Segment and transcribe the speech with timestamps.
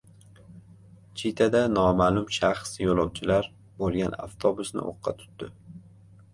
[1.21, 3.53] Chitada noma’lum shaxs yo‘lovchilar
[3.85, 5.55] bo‘lgan avtobusni o‘qqa tutdi